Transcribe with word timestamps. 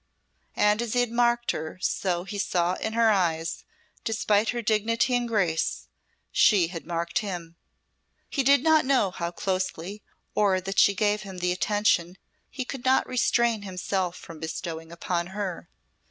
And 0.55 0.81
as 0.81 0.93
he 0.93 1.01
had 1.01 1.11
marked 1.11 1.51
her 1.51 1.77
so, 1.79 2.23
he 2.23 2.39
saw 2.39 2.73
in 2.73 2.93
her 2.93 3.11
eyes, 3.11 3.65
despite 4.03 4.49
her 4.49 4.63
dignity 4.63 5.13
and 5.13 5.27
grace, 5.27 5.89
she 6.31 6.69
had 6.69 6.87
marked 6.87 7.19
him. 7.19 7.55
He 8.27 8.41
did 8.41 8.63
not 8.63 8.83
know 8.83 9.11
how 9.11 9.29
closely, 9.29 10.01
or 10.33 10.59
that 10.59 10.79
she 10.79 10.95
gave 10.95 11.21
him 11.21 11.37
the 11.37 11.51
attention 11.51 12.17
he 12.49 12.65
could 12.65 12.83
not 12.83 13.05
restrain 13.05 13.61
himself 13.61 14.15
from 14.17 14.39
bestowing 14.39 14.91
upon 14.91 15.27
her. 15.37 15.69